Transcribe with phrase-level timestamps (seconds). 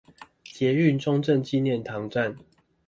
[0.43, 2.35] 捷運中正紀念堂站